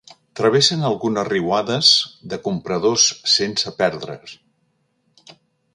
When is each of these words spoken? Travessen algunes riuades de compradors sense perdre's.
Travessen 0.37 0.85
algunes 0.87 1.27
riuades 1.33 1.91
de 2.33 2.41
compradors 2.49 3.07
sense 3.35 3.77
perdre's. 3.83 4.37